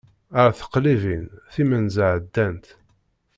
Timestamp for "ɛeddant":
2.15-2.65